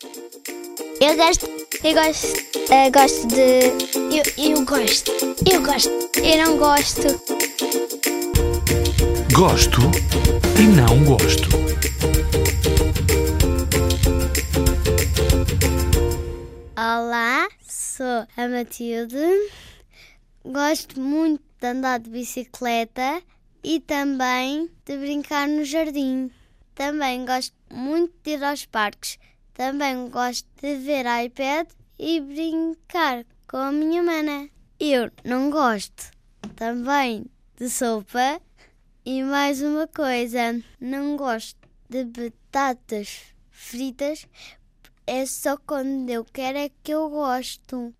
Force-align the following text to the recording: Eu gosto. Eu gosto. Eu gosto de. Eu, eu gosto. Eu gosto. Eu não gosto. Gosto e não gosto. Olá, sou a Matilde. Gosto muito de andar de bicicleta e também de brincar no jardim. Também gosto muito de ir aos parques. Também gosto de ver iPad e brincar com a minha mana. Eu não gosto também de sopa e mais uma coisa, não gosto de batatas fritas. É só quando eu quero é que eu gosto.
Eu 0.00 1.16
gosto. 1.16 1.46
Eu 1.82 1.94
gosto. 1.94 2.26
Eu 2.70 2.92
gosto 2.92 3.26
de. 3.26 3.64
Eu, 4.14 4.52
eu 4.52 4.64
gosto. 4.64 5.10
Eu 5.50 5.60
gosto. 5.60 5.90
Eu 6.22 6.44
não 6.44 6.56
gosto. 6.56 7.02
Gosto 9.32 9.80
e 10.56 10.66
não 10.76 11.04
gosto. 11.04 11.48
Olá, 16.76 17.48
sou 17.68 18.24
a 18.36 18.48
Matilde. 18.48 19.50
Gosto 20.44 21.00
muito 21.00 21.42
de 21.60 21.66
andar 21.66 21.98
de 21.98 22.10
bicicleta 22.10 23.20
e 23.64 23.80
também 23.80 24.70
de 24.86 24.96
brincar 24.96 25.48
no 25.48 25.64
jardim. 25.64 26.30
Também 26.76 27.26
gosto 27.26 27.54
muito 27.68 28.14
de 28.22 28.30
ir 28.30 28.44
aos 28.44 28.64
parques. 28.64 29.18
Também 29.58 30.08
gosto 30.08 30.46
de 30.62 30.76
ver 30.76 31.04
iPad 31.24 31.68
e 31.98 32.20
brincar 32.20 33.26
com 33.50 33.56
a 33.56 33.72
minha 33.72 34.00
mana. 34.00 34.48
Eu 34.78 35.10
não 35.24 35.50
gosto 35.50 36.12
também 36.54 37.26
de 37.56 37.68
sopa 37.68 38.40
e 39.04 39.20
mais 39.24 39.60
uma 39.60 39.88
coisa, 39.88 40.62
não 40.80 41.16
gosto 41.16 41.58
de 41.90 42.04
batatas 42.04 43.34
fritas. 43.50 44.28
É 45.04 45.26
só 45.26 45.56
quando 45.56 46.08
eu 46.08 46.24
quero 46.24 46.58
é 46.58 46.70
que 46.84 46.92
eu 46.92 47.10
gosto. 47.10 47.92